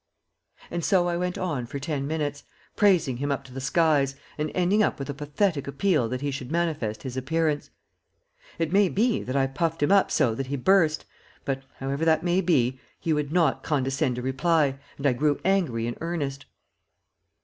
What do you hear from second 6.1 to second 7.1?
he should manifest